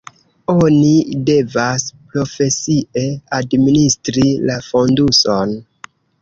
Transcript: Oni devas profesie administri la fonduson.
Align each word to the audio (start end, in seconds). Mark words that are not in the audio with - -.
Oni 0.51 0.93
devas 1.27 1.85
profesie 2.13 3.05
administri 3.41 4.25
la 4.51 4.57
fonduson. 4.71 5.55